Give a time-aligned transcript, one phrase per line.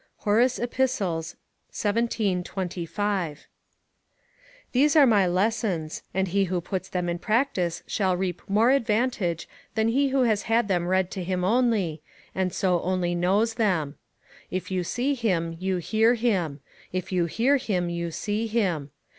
[0.25, 2.41] Horace Ep., xvii.
[2.43, 3.47] 25.]
[4.71, 9.47] These are my lessons, and he who puts them in practice shall reap more advantage
[9.75, 12.01] than he who has had them read to him only,
[12.33, 13.93] and so only knows them.
[14.49, 16.61] If you see him, you hear him;
[16.91, 18.89] if you hear him, you see him.